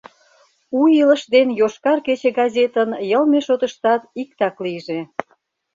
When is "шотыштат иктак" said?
3.47-4.55